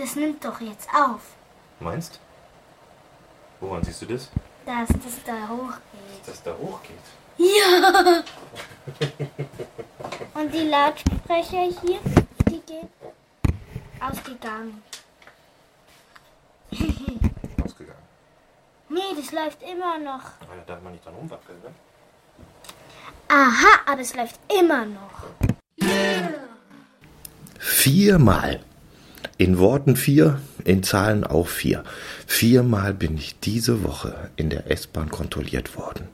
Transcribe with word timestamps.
Das 0.00 0.16
nimmt 0.16 0.42
doch 0.42 0.58
jetzt 0.62 0.88
auf. 0.94 1.20
Meinst? 1.78 2.18
Woran 3.60 3.84
siehst 3.84 4.00
du 4.00 4.06
das? 4.06 4.30
Dass 4.64 4.88
das 4.88 5.22
da 5.26 5.46
hochgeht. 5.46 6.26
Dass 6.26 6.42
da 6.42 6.56
hochgeht. 6.56 6.96
Ja! 7.36 8.22
Und 10.40 10.54
die 10.54 10.68
Lautsprecher 10.68 11.64
hier, 11.82 12.00
die 12.48 12.60
gehen 12.60 12.88
ausgegangen. 14.00 14.82
Ausgegangen. 17.62 18.02
Nee, 18.88 19.00
das 19.16 19.32
läuft 19.32 19.62
immer 19.62 19.98
noch. 19.98 20.22
Aber 20.40 20.56
da 20.56 20.62
darf 20.66 20.82
man 20.82 20.92
nicht 20.92 21.04
dran 21.04 21.14
rumwackeln, 21.14 21.60
ne? 21.60 21.74
Aha, 23.28 23.80
aber 23.84 24.00
es 24.00 24.16
läuft 24.16 24.40
immer 24.50 24.86
noch. 24.86 25.26
Viermal. 27.58 28.64
In 29.40 29.58
Worten 29.58 29.96
vier, 29.96 30.38
in 30.66 30.82
Zahlen 30.82 31.24
auch 31.24 31.48
vier. 31.48 31.82
Viermal 32.26 32.92
bin 32.92 33.16
ich 33.16 33.40
diese 33.40 33.82
Woche 33.84 34.28
in 34.36 34.50
der 34.50 34.70
S-Bahn 34.70 35.08
kontrolliert 35.08 35.78
worden. 35.78 36.08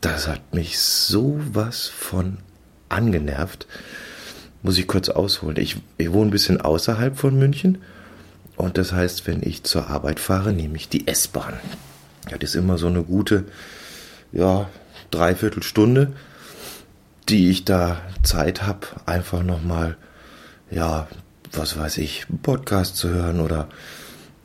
Das 0.00 0.26
hat 0.26 0.54
mich 0.54 0.78
sowas 0.78 1.86
von 1.86 2.38
angenervt. 2.88 3.66
Muss 4.62 4.78
ich 4.78 4.86
kurz 4.86 5.10
ausholen. 5.10 5.58
Ich, 5.58 5.76
ich 5.98 6.12
wohne 6.14 6.28
ein 6.28 6.30
bisschen 6.30 6.62
außerhalb 6.62 7.18
von 7.18 7.38
München. 7.38 7.82
Und 8.56 8.78
das 8.78 8.92
heißt, 8.92 9.26
wenn 9.26 9.42
ich 9.42 9.62
zur 9.64 9.90
Arbeit 9.90 10.18
fahre, 10.18 10.54
nehme 10.54 10.76
ich 10.78 10.88
die 10.88 11.06
S-Bahn. 11.06 11.52
Ja, 12.30 12.38
das 12.38 12.54
ist 12.54 12.56
immer 12.56 12.78
so 12.78 12.86
eine 12.86 13.02
gute, 13.02 13.44
ja, 14.32 14.70
Dreiviertelstunde, 15.10 16.14
die 17.28 17.50
ich 17.50 17.66
da 17.66 18.00
Zeit 18.22 18.62
habe, 18.62 18.86
einfach 19.04 19.42
nochmal, 19.42 19.98
ja, 20.70 21.06
was 21.56 21.78
weiß 21.78 21.98
ich, 21.98 22.26
einen 22.28 22.38
Podcast 22.38 22.96
zu 22.96 23.08
hören 23.08 23.40
oder 23.40 23.68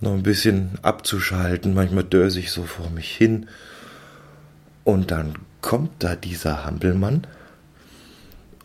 noch 0.02 0.13
ein 0.13 0.23
bisschen 0.23 0.72
abzuschalten. 0.81 1.73
Manchmal 1.73 2.04
döse 2.04 2.39
ich 2.39 2.52
so 2.52 2.64
vor 2.64 2.89
mich 2.89 3.09
hin. 3.09 3.47
Und 4.84 5.11
dann 5.11 5.34
kommt 5.61 5.92
da 6.00 6.16
dieser 6.16 6.66
Hampelmann. 6.66 7.28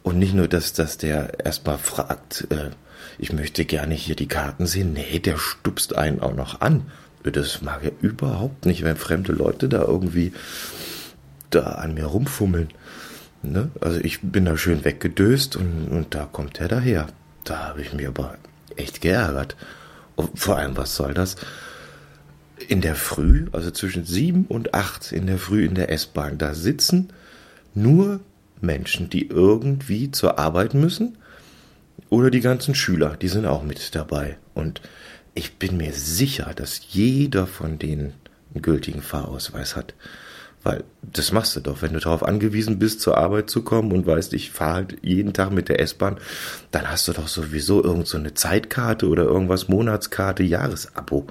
Und 0.03 0.19
nicht 0.19 0.35
nur, 0.35 0.49
dass, 0.49 0.73
dass 0.75 0.99
der 0.99 1.45
erstmal 1.45 1.79
fragt, 1.79 2.47
äh, 2.51 2.71
ich 3.19 3.33
möchte 3.33 3.65
gerne 3.65 3.95
hier 3.95 4.17
die 4.17 4.29
Karten 4.29 4.67
sehen. 4.67 4.93
Nee, 4.93 5.19
der 5.19 5.39
stupst 5.39 5.97
einen 5.97 6.21
auch 6.21 6.35
noch 6.35 6.61
an. 6.61 6.91
Das 7.23 7.63
mag 7.63 7.83
er 7.83 7.93
überhaupt 8.01 8.67
nicht, 8.67 8.85
wenn 8.85 8.97
fremde 8.97 9.33
Leute 9.33 9.69
da 9.69 9.83
irgendwie 9.83 10.33
da 11.49 11.63
an 11.63 11.95
mir 11.95 12.05
rumfummeln. 12.05 12.69
Ne? 13.43 13.71
Also 13.81 14.01
ich 14.01 14.21
bin 14.21 14.45
da 14.45 14.57
schön 14.57 14.85
weggedöst 14.85 15.57
und, 15.57 15.89
und 15.89 16.15
da 16.15 16.27
kommt 16.31 16.61
er 16.61 16.69
daher. 16.69 17.07
Da 17.45 17.69
habe 17.69 17.83
ich 17.83 17.93
mich 17.93 18.07
aber 18.07 18.39
echt 18.77 19.01
geärgert. 19.01 19.57
Und 20.17 20.39
vor 20.39 20.59
allem, 20.59 20.77
was 20.77 20.97
soll 20.97 21.15
das? 21.15 21.37
In 22.69 22.81
der 22.81 22.95
Früh, 22.95 23.47
also 23.53 23.71
zwischen 23.71 24.05
sieben 24.05 24.47
und 24.47 24.75
acht 24.75 25.13
in 25.13 25.27
der 25.27 25.39
Früh 25.39 25.65
in 25.65 25.75
der 25.75 25.91
S-Bahn, 25.91 26.39
da 26.39 26.55
sitzen 26.55 27.13
nur 27.75 28.21
Menschen, 28.61 29.11
die 29.11 29.29
irgendwie 29.29 30.11
zur 30.11 30.39
Arbeit 30.39 30.75
müssen 30.75 31.19
oder 32.11 32.31
die 32.31 32.41
ganzen 32.41 32.75
Schüler, 32.75 33.17
die 33.21 33.29
sind 33.29 33.45
auch 33.47 33.63
mit 33.63 33.95
dabei. 33.95 34.39
Und 34.55 34.81
ich 35.35 35.57
bin 35.59 35.77
mir 35.77 35.93
sicher, 35.93 36.53
dass 36.55 36.81
jeder 36.91 37.47
von 37.47 37.79
denen 37.79 38.15
einen 38.55 38.63
gültigen 38.63 39.03
Fahrausweis 39.03 39.75
hat. 39.75 39.95
Weil 40.65 40.83
das 41.03 41.31
machst 41.31 41.55
du 41.55 41.61
doch, 41.61 41.83
wenn 41.83 41.93
du 41.93 42.01
darauf 42.01 42.23
angewiesen 42.23 42.79
bist, 42.79 43.03
zur 43.03 43.19
Arbeit 43.19 43.51
zu 43.51 43.63
kommen 43.63 43.93
und 43.93 44.07
weißt, 44.07 44.33
ich 44.33 44.51
fahre 44.51 44.75
halt 44.75 44.97
jeden 45.03 45.35
Tag 45.35 45.53
mit 45.53 45.69
der 45.69 45.79
S-Bahn, 45.79 46.17
dann 46.71 46.91
hast 46.91 47.07
du 47.07 47.13
doch 47.13 47.29
sowieso 47.29 47.85
irgend 47.85 48.09
so 48.09 48.17
eine 48.17 48.33
Zeitkarte 48.33 49.07
oder 49.07 49.25
irgendwas, 49.25 49.69
Monatskarte, 49.69 50.43
Jahresabo. 50.43 51.27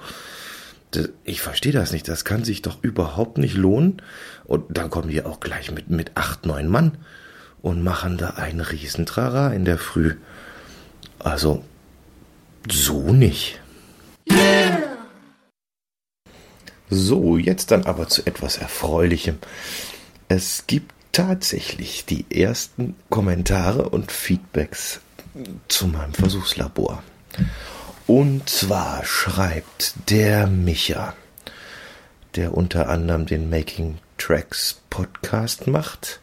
Das, 0.92 1.10
ich 1.24 1.42
verstehe 1.42 1.72
das 1.72 1.92
nicht, 1.92 2.08
das 2.08 2.26
kann 2.26 2.44
sich 2.44 2.62
doch 2.62 2.78
überhaupt 2.84 3.40
nicht 3.40 3.56
lohnen. 3.56 4.02
Und 4.46 4.78
dann 4.78 4.92
kommen 4.92 5.10
die 5.10 5.26
auch 5.26 5.40
gleich 5.40 5.72
mit, 5.72 5.90
mit 5.90 6.12
acht, 6.14 6.46
neun 6.46 6.68
Mann 6.68 7.00
und 7.64 7.84
machen 7.84 8.18
da 8.18 8.32
einen 8.32 8.62
Riesentrara 8.62 9.52
in 9.52 9.66
der 9.66 9.80
Früh. 9.80 10.14
Also, 11.18 11.64
so 12.70 13.12
nicht. 13.12 13.60
So, 16.96 17.38
jetzt 17.38 17.72
dann 17.72 17.86
aber 17.86 18.08
zu 18.08 18.26
etwas 18.28 18.58
Erfreulichem. 18.60 19.40
Es 20.28 20.66
gibt 20.68 20.94
tatsächlich 21.12 22.06
die 22.06 22.26
ersten 22.30 22.96
Kommentare 23.10 23.90
und 23.90 24.12
Feedbacks 24.12 25.02
zu 25.68 25.88
meinem 25.88 26.14
Versuchslabor. 26.14 27.02
Und 28.06 28.48
zwar 28.48 29.04
schreibt 29.06 29.96
der 30.10 30.46
Micha, 30.46 31.16
der 32.36 32.56
unter 32.56 32.90
anderem 32.90 33.26
den 33.26 33.50
Making 33.50 33.98
Tracks 34.20 34.80
Podcast 34.92 35.66
macht, 35.66 36.20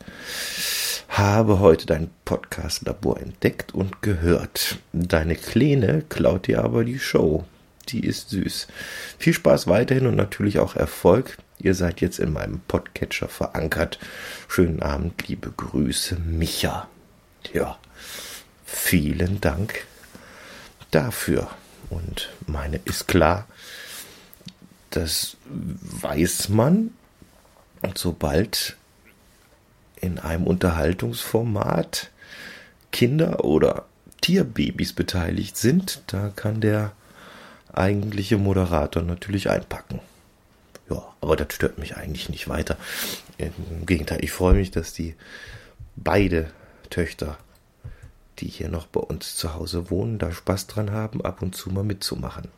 habe 1.08 1.58
heute 1.58 1.86
dein 1.86 2.10
Podcast-Labor 2.24 3.18
entdeckt 3.20 3.74
und 3.74 4.02
gehört. 4.02 4.78
Deine 4.92 5.34
Kleine 5.34 6.04
klaut 6.08 6.46
dir 6.46 6.62
aber 6.62 6.84
die 6.84 7.00
Show. 7.00 7.44
Die 7.92 8.04
ist 8.04 8.30
süß. 8.30 8.68
Viel 9.18 9.34
Spaß 9.34 9.66
weiterhin 9.66 10.06
und 10.06 10.16
natürlich 10.16 10.58
auch 10.58 10.76
Erfolg. 10.76 11.38
Ihr 11.58 11.74
seid 11.74 12.00
jetzt 12.00 12.18
in 12.18 12.32
meinem 12.32 12.60
Podcatcher 12.60 13.28
verankert. 13.28 13.98
Schönen 14.48 14.82
Abend, 14.82 15.28
liebe 15.28 15.50
Grüße, 15.50 16.16
Micha. 16.16 16.88
Ja, 17.52 17.78
vielen 18.64 19.40
Dank 19.40 19.86
dafür. 20.90 21.50
Und 21.90 22.30
meine 22.46 22.80
ist 22.84 23.08
klar, 23.08 23.46
das 24.90 25.36
weiß 25.46 26.48
man. 26.48 26.92
Und 27.82 27.98
sobald 27.98 28.76
in 30.00 30.18
einem 30.18 30.46
Unterhaltungsformat 30.46 32.10
Kinder 32.92 33.44
oder 33.44 33.86
Tierbabys 34.20 34.92
beteiligt 34.92 35.56
sind, 35.56 36.02
da 36.08 36.30
kann 36.34 36.60
der 36.60 36.92
eigentliche 37.74 38.38
Moderator 38.38 39.02
natürlich 39.02 39.50
einpacken. 39.50 40.00
Ja, 40.88 41.02
aber 41.20 41.36
das 41.36 41.54
stört 41.54 41.78
mich 41.78 41.96
eigentlich 41.96 42.28
nicht 42.28 42.48
weiter. 42.48 42.76
Im 43.38 43.86
Gegenteil, 43.86 44.22
ich 44.22 44.32
freue 44.32 44.54
mich, 44.54 44.70
dass 44.70 44.92
die 44.92 45.14
beide 45.96 46.50
Töchter, 46.90 47.38
die 48.38 48.48
hier 48.48 48.68
noch 48.68 48.86
bei 48.86 49.00
uns 49.00 49.36
zu 49.36 49.54
Hause 49.54 49.90
wohnen, 49.90 50.18
da 50.18 50.32
Spaß 50.32 50.66
dran 50.66 50.90
haben, 50.90 51.24
ab 51.24 51.42
und 51.42 51.54
zu 51.54 51.70
mal 51.70 51.84
mitzumachen. 51.84 52.48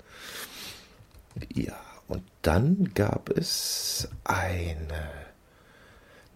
Ja, 1.52 1.78
und 2.08 2.22
dann 2.42 2.92
gab 2.94 3.30
es 3.30 4.08
eine 4.24 5.10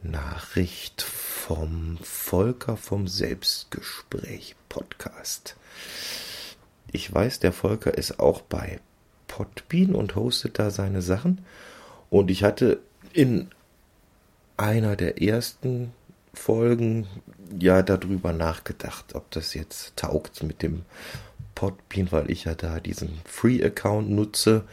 Nachricht 0.02 1.02
vom 1.02 1.98
Volker 2.02 2.76
vom 2.76 3.08
Selbstgespräch 3.08 4.56
Podcast. 4.68 5.56
Ich 6.92 7.12
weiß, 7.12 7.40
der 7.40 7.52
Volker 7.52 7.96
ist 7.96 8.20
auch 8.20 8.40
bei 8.42 8.80
Podbean 9.28 9.94
und 9.94 10.14
hostet 10.14 10.58
da 10.58 10.70
seine 10.70 11.02
Sachen. 11.02 11.44
Und 12.10 12.30
ich 12.30 12.44
hatte 12.44 12.80
in 13.12 13.48
einer 14.56 14.96
der 14.96 15.20
ersten 15.22 15.92
Folgen 16.32 17.06
ja 17.58 17.82
darüber 17.82 18.32
nachgedacht, 18.32 19.14
ob 19.14 19.30
das 19.30 19.54
jetzt 19.54 19.96
taugt 19.96 20.42
mit 20.42 20.62
dem 20.62 20.82
Podbean, 21.54 22.12
weil 22.12 22.30
ich 22.30 22.44
ja 22.44 22.54
da 22.54 22.80
diesen 22.80 23.20
Free-Account 23.24 24.10
nutze. 24.10 24.64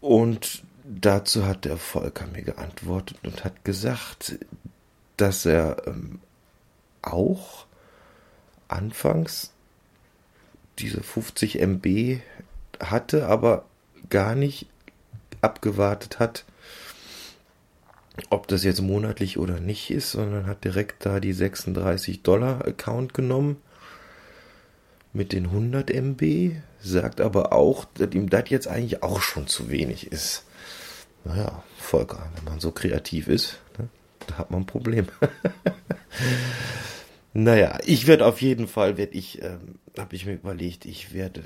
Und 0.00 0.62
dazu 0.84 1.46
hat 1.46 1.64
der 1.64 1.76
Volker 1.76 2.26
mir 2.26 2.42
geantwortet 2.42 3.18
und 3.24 3.44
hat 3.44 3.64
gesagt, 3.64 4.38
dass 5.16 5.46
er 5.46 5.86
ähm, 5.86 6.20
auch 7.02 7.66
anfangs 8.68 9.52
diese 10.78 11.02
50 11.02 11.60
MB 11.60 12.20
hatte, 12.80 13.26
aber 13.26 13.64
gar 14.10 14.34
nicht 14.34 14.66
abgewartet 15.40 16.18
hat, 16.18 16.44
ob 18.30 18.48
das 18.48 18.64
jetzt 18.64 18.80
monatlich 18.80 19.38
oder 19.38 19.60
nicht 19.60 19.90
ist, 19.90 20.12
sondern 20.12 20.46
hat 20.46 20.64
direkt 20.64 21.04
da 21.04 21.20
die 21.20 21.32
36 21.32 22.22
Dollar 22.22 22.66
Account 22.66 23.14
genommen 23.14 23.56
mit 25.12 25.32
den 25.32 25.46
100 25.46 25.90
MB, 25.90 26.52
sagt 26.80 27.20
aber 27.20 27.52
auch, 27.52 27.86
dass 27.94 28.14
ihm 28.14 28.30
das 28.30 28.48
jetzt 28.48 28.68
eigentlich 28.68 29.02
auch 29.02 29.20
schon 29.20 29.46
zu 29.46 29.70
wenig 29.70 30.10
ist. 30.12 30.44
Naja, 31.24 31.62
Volker, 31.78 32.30
wenn 32.34 32.44
man 32.44 32.60
so 32.60 32.70
kreativ 32.70 33.28
ist, 33.28 33.58
ne, 33.78 33.88
da 34.26 34.38
hat 34.38 34.50
man 34.50 34.62
ein 34.62 34.66
Problem. 34.66 35.06
naja, 37.36 37.78
ich 37.84 38.06
werde 38.06 38.24
auf 38.24 38.40
jeden 38.40 38.66
Fall, 38.66 38.96
werde 38.96 39.12
ich, 39.12 39.42
ähm, 39.42 39.74
habe 39.98 40.16
ich 40.16 40.24
mir 40.24 40.32
überlegt, 40.32 40.86
ich 40.86 41.12
werde 41.12 41.42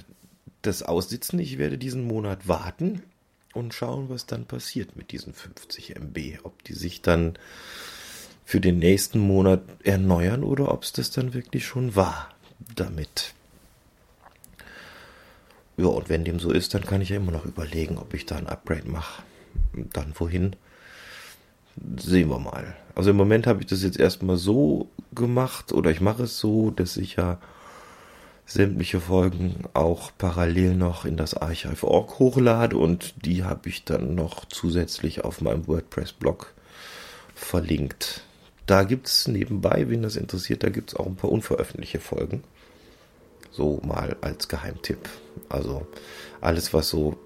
das 0.62 0.84
aussitzen, 0.84 1.40
ich 1.40 1.58
werde 1.58 1.78
diesen 1.78 2.04
Monat 2.04 2.46
warten 2.46 3.02
und 3.54 3.74
schauen, 3.74 4.08
was 4.08 4.24
dann 4.26 4.44
passiert 4.44 4.94
mit 4.94 5.10
diesen 5.10 5.34
50 5.34 5.96
MB. 5.96 6.38
Ob 6.44 6.62
die 6.62 6.74
sich 6.74 7.02
dann 7.02 7.36
für 8.44 8.60
den 8.60 8.78
nächsten 8.78 9.18
Monat 9.18 9.62
erneuern 9.82 10.44
oder 10.44 10.72
ob 10.72 10.84
es 10.84 10.92
das 10.92 11.10
dann 11.10 11.34
wirklich 11.34 11.66
schon 11.66 11.96
war 11.96 12.32
damit. 12.76 13.34
Ja, 15.76 15.86
und 15.86 16.08
wenn 16.08 16.24
dem 16.24 16.38
so 16.38 16.52
ist, 16.52 16.72
dann 16.72 16.84
kann 16.84 17.00
ich 17.00 17.08
ja 17.08 17.16
immer 17.16 17.32
noch 17.32 17.46
überlegen, 17.46 17.98
ob 17.98 18.14
ich 18.14 18.26
da 18.26 18.36
ein 18.36 18.46
Upgrade 18.46 18.88
mache. 18.88 19.24
Dann 19.72 20.12
wohin? 20.16 20.54
Sehen 21.98 22.28
wir 22.28 22.38
mal. 22.38 22.76
Also 22.94 23.10
im 23.10 23.16
Moment 23.16 23.46
habe 23.46 23.60
ich 23.60 23.66
das 23.66 23.82
jetzt 23.82 23.98
erstmal 23.98 24.36
so 24.36 24.90
gemacht 25.14 25.72
oder 25.72 25.90
ich 25.90 26.00
mache 26.00 26.24
es 26.24 26.38
so, 26.38 26.70
dass 26.70 26.96
ich 26.96 27.16
ja 27.16 27.38
sämtliche 28.44 29.00
Folgen 29.00 29.64
auch 29.74 30.10
parallel 30.18 30.74
noch 30.74 31.04
in 31.04 31.16
das 31.16 31.34
Archive.org 31.34 32.18
hochlade 32.18 32.76
und 32.76 33.24
die 33.24 33.44
habe 33.44 33.68
ich 33.68 33.84
dann 33.84 34.16
noch 34.16 34.44
zusätzlich 34.44 35.24
auf 35.24 35.40
meinem 35.40 35.68
WordPress-Blog 35.68 36.52
verlinkt. 37.34 38.24
Da 38.66 38.82
gibt 38.82 39.06
es 39.06 39.28
nebenbei, 39.28 39.88
wen 39.88 40.02
das 40.02 40.16
interessiert, 40.16 40.62
da 40.64 40.68
gibt 40.68 40.90
es 40.90 40.96
auch 40.96 41.06
ein 41.06 41.16
paar 41.16 41.30
unveröffentlichte 41.30 42.00
Folgen. 42.00 42.42
So 43.52 43.80
mal 43.84 44.16
als 44.20 44.48
Geheimtipp. 44.48 45.08
Also 45.48 45.86
alles, 46.40 46.74
was 46.74 46.88
so 46.88 47.18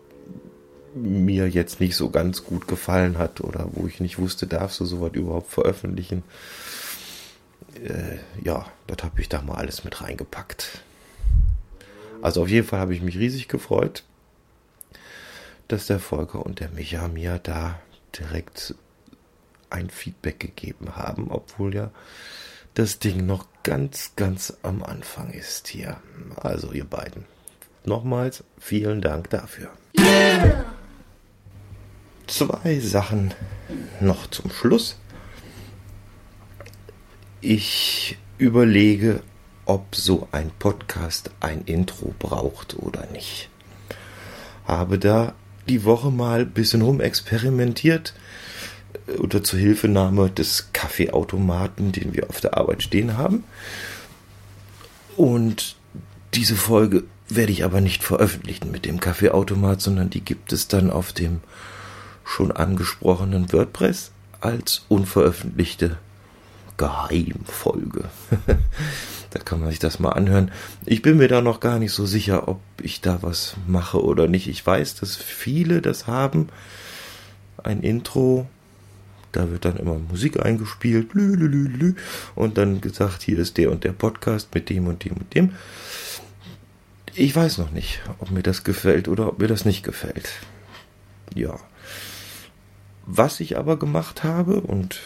mir 0.94 1.49
jetzt 1.49 1.81
nicht 1.81 1.96
so 1.96 2.11
ganz 2.11 2.44
gut 2.44 2.69
gefallen 2.69 3.19
hat 3.19 3.41
oder 3.41 3.69
wo 3.73 3.87
ich 3.87 4.00
nicht 4.00 4.19
wusste, 4.19 4.46
darfst 4.46 4.81
du 4.81 4.85
sowas 4.85 5.12
überhaupt 5.14 5.50
veröffentlichen. 5.50 6.23
Äh, 7.82 8.19
ja, 8.44 8.67
das 8.87 9.05
habe 9.05 9.20
ich 9.20 9.29
da 9.29 9.43
mal 9.43 9.56
alles 9.56 9.85
mit 9.85 10.00
reingepackt. 10.00 10.82
Also 12.23 12.43
auf 12.43 12.49
jeden 12.49 12.67
Fall 12.67 12.81
habe 12.81 12.94
ich 12.94 13.02
mich 13.02 13.19
riesig 13.19 13.49
gefreut, 13.49 14.05
dass 15.69 15.87
der 15.87 15.99
Volker 15.99 16.44
und 16.44 16.61
der 16.61 16.70
Micha 16.70 17.08
mir 17.08 17.38
da 17.38 17.81
direkt 18.19 18.75
ein 19.70 19.90
Feedback 19.90 20.38
gegeben 20.38 20.97
haben, 20.97 21.31
obwohl 21.31 21.75
ja 21.75 21.90
das 22.75 22.99
Ding 22.99 23.26
noch 23.26 23.47
ganz, 23.62 24.12
ganz 24.17 24.56
am 24.62 24.82
Anfang 24.82 25.31
ist 25.31 25.69
hier. 25.69 25.99
Also 26.37 26.73
ihr 26.73 26.85
beiden. 26.85 27.25
Nochmals 27.85 28.44
vielen 28.58 29.00
Dank 29.00 29.31
dafür. 29.31 29.70
Yeah! 29.99 30.63
Zwei 32.37 32.81
Sachen 32.81 33.33
noch 34.01 34.29
zum 34.29 34.51
Schluss. 34.51 34.97
Ich 37.41 38.19
überlege, 38.39 39.23
ob 39.67 39.95
so 39.95 40.27
ein 40.33 40.51
Podcast 40.59 41.31
ein 41.39 41.63
Intro 41.67 42.13
braucht 42.19 42.77
oder 42.77 43.07
nicht. 43.13 43.51
Habe 44.65 44.99
da 44.99 45.35
die 45.69 45.85
Woche 45.85 46.11
mal 46.11 46.41
ein 46.41 46.51
bisschen 46.51 46.83
rumexperimentiert 46.83 48.15
äh, 49.07 49.13
unter 49.13 49.45
Zuhilfenahme 49.45 50.29
des 50.29 50.73
Kaffeeautomaten, 50.73 51.93
den 51.93 52.15
wir 52.15 52.29
auf 52.31 52.41
der 52.41 52.57
Arbeit 52.59 52.83
stehen 52.83 53.17
haben. 53.17 53.45
Und 55.17 55.77
diese 56.35 56.57
Folge 56.57 57.05
werde 57.29 57.53
ich 57.53 57.63
aber 57.63 57.81
nicht 57.81 58.03
veröffentlichen 58.03 58.73
mit 58.73 58.87
dem 58.87 58.99
Kaffeeautomat, 58.99 59.81
sondern 59.81 60.11
die 60.11 60.23
gibt 60.23 60.53
es 60.53 60.67
dann 60.67 60.91
auf 60.91 61.13
dem 61.13 61.41
schon 62.25 62.53
angesprochenen 62.53 63.53
WordPress 63.53 64.11
als 64.41 64.85
unveröffentlichte 64.88 65.99
Geheimfolge. 66.76 68.05
da 69.31 69.38
kann 69.41 69.61
man 69.61 69.71
sich 69.71 69.79
das 69.79 69.99
mal 69.99 70.11
anhören. 70.11 70.50
Ich 70.87 71.03
bin 71.03 71.17
mir 71.17 71.29
da 71.29 71.41
noch 71.41 71.61
gar 71.61 71.79
nicht 71.79 71.93
so 71.93 72.06
sicher, 72.06 72.49
ob 72.49 72.61
ich 72.81 73.00
da 73.00 73.23
was 73.23 73.56
mache 73.67 74.03
oder 74.03 74.29
nicht. 74.29 74.49
Ich 74.49 74.65
weiß, 74.65 74.97
dass 74.97 75.17
viele 75.17 75.82
das 75.82 76.06
haben. 76.06 76.49
Ein 77.62 77.82
Intro, 77.82 78.47
da 79.32 79.50
wird 79.50 79.65
dann 79.65 79.76
immer 79.76 79.99
Musik 79.99 80.44
eingespielt, 80.44 81.15
und 81.15 82.59
dann 82.59 82.81
gesagt, 82.81 83.23
hier 83.23 83.38
ist 83.38 83.56
der 83.56 83.71
und 83.71 83.85
der 83.85 83.93
Podcast 83.93 84.55
mit 84.55 84.71
dem 84.71 84.87
und 84.87 85.05
dem 85.05 85.15
und 85.15 85.35
dem. 85.35 85.53
Ich 87.15 87.35
weiß 87.35 87.59
noch 87.59 87.71
nicht, 87.71 88.00
ob 88.19 88.31
mir 88.31 88.43
das 88.43 88.65
gefällt 88.65 89.09
oder 89.09 89.29
ob 89.29 89.38
mir 89.38 89.49
das 89.49 89.65
nicht 89.65 89.85
gefällt. 89.85 90.29
Ja. 91.35 91.59
Was 93.06 93.41
ich 93.41 93.59
aber 93.59 93.79
gemacht 93.79 94.25
habe, 94.25 94.61
und 94.61 95.01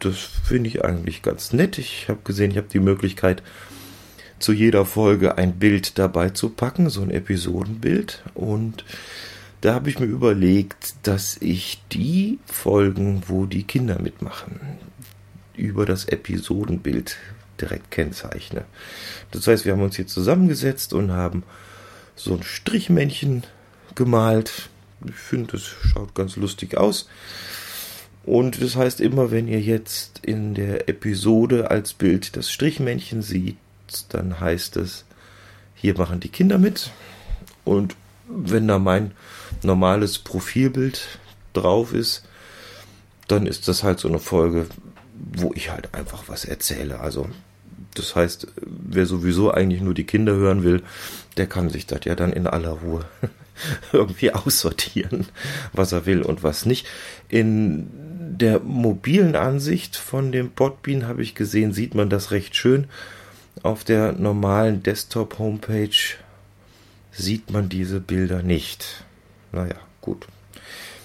das 0.00 0.16
finde 0.16 0.68
ich 0.68 0.84
eigentlich 0.84 1.22
ganz 1.22 1.52
nett, 1.52 1.78
ich 1.78 2.08
habe 2.08 2.20
gesehen, 2.24 2.50
ich 2.50 2.56
habe 2.56 2.68
die 2.72 2.80
Möglichkeit, 2.80 3.42
zu 4.38 4.52
jeder 4.52 4.84
Folge 4.84 5.38
ein 5.38 5.58
Bild 5.58 5.98
dabei 5.98 6.30
zu 6.30 6.50
packen, 6.50 6.90
so 6.90 7.02
ein 7.02 7.10
Episodenbild. 7.10 8.22
Und 8.34 8.84
da 9.60 9.74
habe 9.74 9.88
ich 9.88 9.98
mir 9.98 10.06
überlegt, 10.06 10.94
dass 11.02 11.36
ich 11.40 11.82
die 11.92 12.38
Folgen, 12.46 13.22
wo 13.26 13.46
die 13.46 13.64
Kinder 13.64 14.00
mitmachen, 14.00 14.60
über 15.54 15.86
das 15.86 16.04
Episodenbild 16.04 17.16
direkt 17.60 17.90
kennzeichne. 17.90 18.64
Das 19.30 19.46
heißt, 19.46 19.64
wir 19.64 19.72
haben 19.72 19.82
uns 19.82 19.96
hier 19.96 20.06
zusammengesetzt 20.06 20.92
und 20.92 21.12
haben 21.12 21.42
so 22.14 22.34
ein 22.34 22.42
Strichmännchen 22.42 23.44
gemalt, 23.94 24.68
ich 25.04 25.14
finde, 25.14 25.52
das 25.52 25.62
schaut 25.62 26.14
ganz 26.14 26.36
lustig 26.36 26.76
aus. 26.76 27.08
Und 28.24 28.60
das 28.60 28.74
heißt 28.76 29.00
immer, 29.00 29.30
wenn 29.30 29.46
ihr 29.46 29.60
jetzt 29.60 30.20
in 30.22 30.54
der 30.54 30.88
Episode 30.88 31.70
als 31.70 31.94
Bild 31.94 32.36
das 32.36 32.50
Strichmännchen 32.50 33.22
seht, 33.22 33.56
dann 34.08 34.40
heißt 34.40 34.76
es, 34.78 35.04
hier 35.74 35.96
machen 35.96 36.18
die 36.20 36.28
Kinder 36.28 36.58
mit. 36.58 36.90
Und 37.64 37.94
wenn 38.28 38.66
da 38.66 38.78
mein 38.78 39.12
normales 39.62 40.18
Profilbild 40.18 41.20
drauf 41.52 41.92
ist, 41.92 42.24
dann 43.28 43.46
ist 43.46 43.68
das 43.68 43.84
halt 43.84 44.00
so 44.00 44.08
eine 44.08 44.18
Folge, 44.18 44.66
wo 45.14 45.52
ich 45.54 45.70
halt 45.70 45.94
einfach 45.94 46.24
was 46.26 46.44
erzähle. 46.44 47.00
Also 47.00 47.28
das 47.94 48.16
heißt, 48.16 48.48
wer 48.64 49.06
sowieso 49.06 49.52
eigentlich 49.52 49.80
nur 49.80 49.94
die 49.94 50.04
Kinder 50.04 50.34
hören 50.34 50.64
will, 50.64 50.82
der 51.36 51.46
kann 51.46 51.68
sich 51.68 51.86
das 51.86 52.00
ja 52.04 52.14
dann 52.14 52.32
in 52.32 52.46
aller 52.46 52.70
Ruhe 52.70 53.04
irgendwie 53.92 54.32
aussortieren, 54.32 55.26
was 55.72 55.92
er 55.92 56.06
will 56.06 56.22
und 56.22 56.42
was 56.42 56.66
nicht. 56.66 56.86
In 57.28 57.88
der 58.38 58.60
mobilen 58.60 59.36
Ansicht 59.36 59.96
von 59.96 60.32
dem 60.32 60.50
Podbean 60.50 61.06
habe 61.06 61.22
ich 61.22 61.34
gesehen, 61.34 61.72
sieht 61.72 61.94
man 61.94 62.10
das 62.10 62.30
recht 62.30 62.56
schön. 62.56 62.86
Auf 63.62 63.84
der 63.84 64.12
normalen 64.12 64.82
Desktop-Homepage 64.82 66.16
sieht 67.12 67.50
man 67.50 67.68
diese 67.68 68.00
Bilder 68.00 68.42
nicht. 68.42 69.04
Naja, 69.52 69.76
gut. 70.00 70.26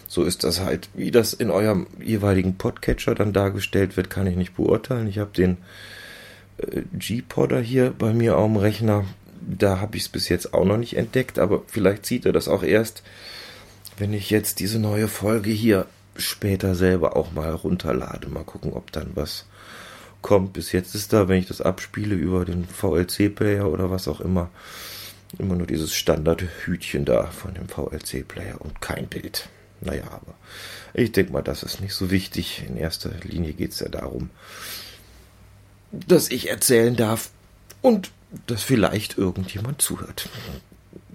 So 0.08 0.24
ist 0.24 0.44
das 0.44 0.60
halt. 0.60 0.90
Wie 0.94 1.10
das 1.10 1.34
in 1.34 1.50
eurem 1.50 1.88
jeweiligen 2.04 2.58
Podcatcher 2.58 3.16
dann 3.16 3.32
dargestellt 3.32 3.96
wird, 3.96 4.10
kann 4.10 4.28
ich 4.28 4.36
nicht 4.36 4.56
beurteilen. 4.56 5.08
Ich 5.08 5.20
habe 5.20 5.32
den 5.32 5.58
äh, 6.58 6.82
G-Podder 6.94 7.62
hier 7.62 7.94
bei 7.98 8.14
mir 8.14 8.38
auf 8.38 8.48
dem 8.48 8.58
Rechner 8.58 9.06
da 9.42 9.80
habe 9.80 9.98
ich 9.98 10.04
es 10.04 10.10
bis 10.10 10.30
jetzt 10.30 10.54
auch 10.54 10.66
noch 10.66 10.78
nicht 10.78 10.98
entdeckt, 10.98 11.40
aber 11.40 11.64
vielleicht 11.68 12.06
sieht 12.06 12.26
er 12.26 12.32
das 12.32 12.48
auch 12.48 12.64
erst, 12.64 13.04
wenn 13.98 14.14
ich 14.14 14.30
jetzt 14.30 14.60
diese 14.60 14.80
neue 14.80 15.08
Folge 15.08 15.52
hier 15.52 15.86
später 16.16 16.76
selber 16.76 17.16
auch 17.16 17.32
mal 17.32 17.52
runterlade. 17.54 18.28
Mal 18.30 18.44
gucken, 18.44 18.74
ob 18.74 18.92
dann 18.92 19.12
was 19.16 19.46
kommt. 20.22 20.54
Bis 20.54 20.72
jetzt 20.72 20.96
ist 20.96 21.14
da, 21.14 21.28
wenn 21.28 21.40
ich 21.40 21.48
das 21.48 21.62
abspiele 21.62 22.16
über 22.16 22.46
den 22.46 22.66
VLC-Player 22.66 23.68
oder 23.70 23.90
was 23.90 24.08
auch 24.08 24.22
immer, 24.22 24.50
immer 25.38 25.56
nur 25.56 25.68
dieses 25.68 25.94
Standard-Hütchen 25.94 27.06
da 27.06 27.28
von 27.28 27.54
dem 27.54 27.68
VLC-Player 27.68 28.60
und 28.60 28.82
kein 28.82 29.08
Bild. 29.08 29.50
Naja, 29.82 30.04
aber 30.06 30.36
ich 30.94 31.12
denke 31.12 31.34
mal, 31.34 31.42
das 31.42 31.64
ist 31.64 31.82
nicht 31.82 31.94
so 31.94 32.12
wichtig. 32.12 32.64
In 32.68 32.78
erster 32.78 33.12
Linie 33.24 33.54
geht 33.54 33.72
es 33.72 33.80
ja 33.80 33.90
darum, 33.90 34.30
dass 35.92 36.30
ich 36.30 36.50
erzählen 36.50 36.96
darf 36.96 37.32
und 37.82 38.12
dass 38.48 38.64
vielleicht 38.64 39.18
irgendjemand 39.18 39.82
zuhört. 39.82 40.30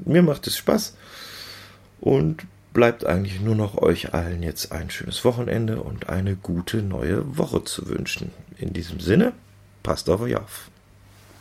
Mir 0.04 0.22
macht 0.22 0.46
es 0.46 0.56
Spaß 0.56 0.94
und 2.00 2.46
bleibt 2.72 3.06
eigentlich 3.06 3.40
nur 3.40 3.54
noch 3.54 3.78
euch 3.78 4.12
allen 4.12 4.42
jetzt 4.42 4.72
ein 4.72 4.90
schönes 4.90 5.24
Wochenende 5.24 5.80
und 5.80 6.10
eine 6.10 6.36
gute 6.36 6.82
neue 6.82 7.38
Woche 7.38 7.64
zu 7.64 7.88
wünschen. 7.88 8.30
In 8.58 8.72
diesem 8.72 9.00
Sinne, 9.00 9.32
passt 9.82 10.10
auf 10.10 10.20
euch 10.20 10.36
auf. 10.36 10.70